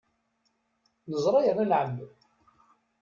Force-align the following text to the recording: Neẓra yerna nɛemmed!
Neẓra 1.09 1.39
yerna 1.45 1.65
nɛemmed! 1.65 2.19